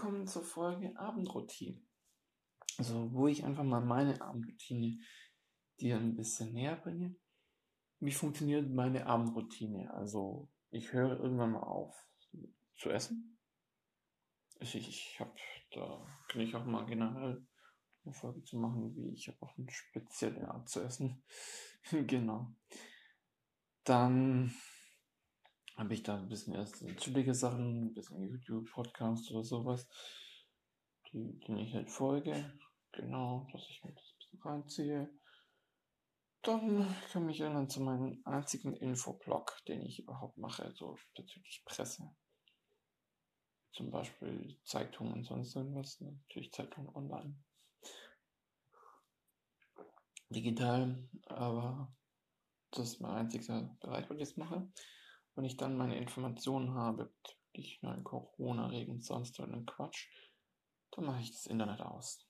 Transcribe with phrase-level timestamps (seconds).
[0.00, 1.78] willkommen zur Folge Abendroutine.
[2.78, 4.98] Also, wo ich einfach mal meine Abendroutine
[5.78, 7.16] dir ein bisschen näher bringe.
[7.98, 9.92] Wie funktioniert meine Abendroutine?
[9.92, 11.94] Also, ich höre irgendwann mal auf
[12.78, 13.38] zu essen.
[14.60, 15.34] Ich, ich habe,
[15.72, 17.46] da kann ich auch mal generell
[18.06, 21.22] eine Folge zu machen, wie ich habe auch eine spezielle Art zu essen.
[22.06, 22.54] genau.
[23.84, 24.54] Dann
[25.80, 29.88] habe ich da ein bisschen erst chillige Sachen, ein bisschen YouTube, Podcast oder sowas,
[31.10, 32.52] die, denen ich halt folge.
[32.92, 35.10] Genau, dass ich mir das ein bisschen reinziehe.
[36.42, 42.14] Dann komme ich dann zu meinem einzigen Infoblog, den ich überhaupt mache, also bezüglich Presse.
[43.72, 45.98] Zum Beispiel Zeitungen und sonst irgendwas.
[46.00, 47.42] Natürlich Zeitungen online.
[50.28, 51.90] Digital, aber
[52.70, 54.70] das ist mein einziger Bereich, wo ich das mache.
[55.34, 60.08] Wenn ich dann meine Informationen habe bezüglich neuen Corona-Regeln und sonst irgendeinen Quatsch,
[60.90, 62.26] dann mache ich das Internet aus.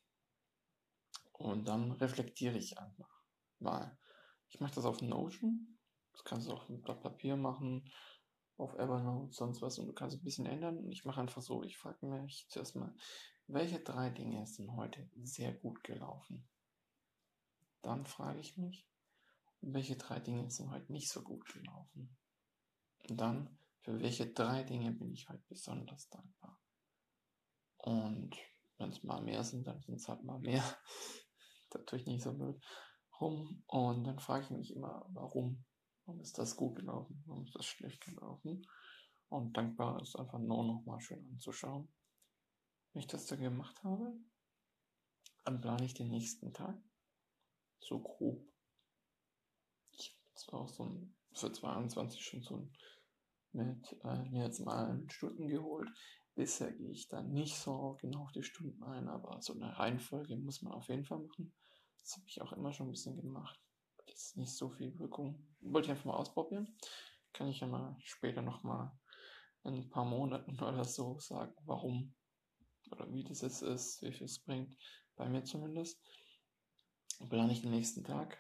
[1.33, 3.23] Und dann reflektiere ich einfach
[3.59, 3.99] mal.
[4.49, 5.79] Ich mache das auf Notion.
[6.13, 7.91] Das kannst du auch mit Blatt Papier machen,
[8.57, 9.79] auf Evernote, sonst was.
[9.79, 10.77] Und du kannst ein bisschen ändern.
[10.77, 12.95] Und ich mache einfach so, ich frage mich zuerst mal,
[13.47, 16.47] welche drei Dinge sind heute sehr gut gelaufen?
[17.83, 18.87] Dann frage ich mich,
[19.63, 22.17] welche drei Dinge sind heute nicht so gut gelaufen?
[23.09, 26.61] Dann, für welche drei Dinge bin ich heute besonders dankbar?
[27.77, 28.37] Und
[28.79, 30.63] wenn es mal mehr sind, dann sind es halt mal mehr.
[31.71, 32.63] das tue ich nicht so blöd
[33.21, 33.63] rum.
[33.67, 35.65] Und dann frage ich mich immer, warum?
[36.05, 37.23] Warum ist das gut gelaufen?
[37.27, 38.67] Warum ist das schlecht gelaufen?
[39.29, 41.89] Und dankbar ist einfach nur noch mal schön anzuschauen.
[42.93, 44.13] Wenn ich das dann gemacht habe,
[45.45, 46.77] dann plane ich den nächsten Tag.
[47.79, 48.45] So grob.
[49.93, 52.69] Ich habe zwar auch so ein, für 22 schon so
[53.53, 55.89] mit äh, mir jetzt mal Stunden geholt.
[56.35, 60.37] Bisher gehe ich da nicht so genau auf die Stunden ein, aber so eine Reihenfolge
[60.37, 61.53] muss man auf jeden Fall machen.
[62.01, 63.61] Das habe ich auch immer schon ein bisschen gemacht.
[64.07, 65.47] Das ist nicht so viel Wirkung.
[65.61, 66.77] Wollte ich einfach mal ausprobieren.
[67.33, 68.93] Kann ich ja mal später nochmal
[69.65, 72.15] in ein paar Monaten oder so sagen, warum
[72.91, 74.77] oder wie das jetzt ist, wie viel es bringt.
[75.17, 76.01] Bei mir zumindest.
[77.29, 78.39] Plane ich den nächsten Tag.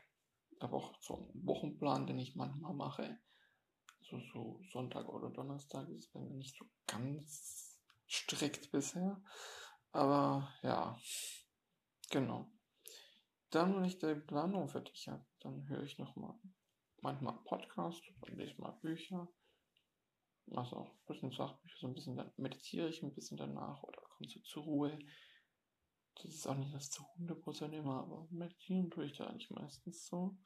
[0.60, 3.18] Habe auch so einen Wochenplan, den ich manchmal mache.
[4.02, 7.78] So, so Sonntag oder Donnerstag ist bei mir nicht so ganz
[8.08, 9.22] strikt bisher.
[9.92, 10.98] Aber ja,
[12.10, 12.50] genau.
[13.50, 16.38] Dann, wenn ich die Planung fertig habe, dann höre ich nochmal
[17.02, 19.28] manchmal Podcast, lese mal Bücher,
[20.46, 24.00] mache auch ein bisschen Sachbücher, so ein bisschen, dann meditiere ich ein bisschen danach oder
[24.02, 24.98] komme so zur Ruhe.
[26.22, 30.06] Das ist auch nicht das zu 100% immer, aber meditieren tue ich da eigentlich meistens
[30.06, 30.36] so.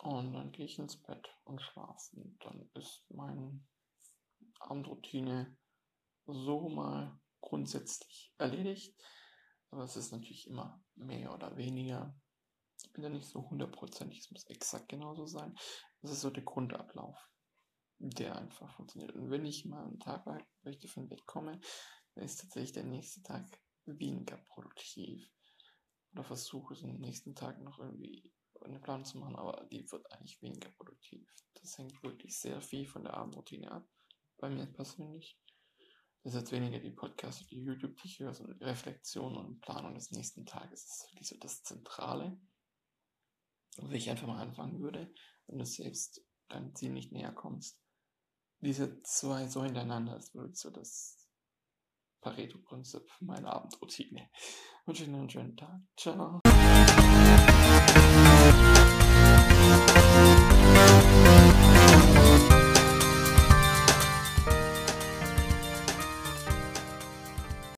[0.00, 2.16] Und dann gehe ich ins Bett und schlafe.
[2.16, 3.64] Und dann ist meine
[4.58, 5.56] Abendroutine
[6.26, 9.00] so mal grundsätzlich erledigt.
[9.70, 12.14] Aber es ist natürlich immer mehr oder weniger.
[12.84, 15.54] Ich bin da nicht so hundertprozentig, es muss exakt genauso sein.
[16.02, 17.16] Das ist so der Grundablauf,
[17.98, 19.12] der einfach funktioniert.
[19.12, 20.26] Und wenn ich mal einen Tag
[20.62, 23.46] möchte von Bett dann ist tatsächlich der nächste Tag
[23.86, 25.28] weniger produktiv.
[26.12, 28.32] Oder versuche es am nächsten Tag noch irgendwie
[28.64, 31.28] eine Planung zu machen, aber die wird eigentlich weniger produktiv.
[31.54, 33.88] Das hängt wirklich sehr viel von der Abendroutine ab.
[34.38, 35.38] Bei mir persönlich.
[36.22, 39.94] Das ist jetzt weniger die Podcasts, die YouTube, die ich höre, sondern Reflexion und Planung
[39.94, 40.84] des nächsten Tages.
[40.84, 42.40] Ist wirklich so das Zentrale.
[43.78, 45.12] Und wenn ich einfach mal anfangen würde,
[45.46, 47.80] wenn du selbst deinem Ziel nicht näher kommst,
[48.60, 51.21] diese zwei so hintereinander ist wirklich so das
[52.22, 54.30] Pareto-Prinzip meine Abendroutine.
[54.86, 55.80] Wünsche Ihnen einen schönen Tag.
[55.96, 56.40] Ciao.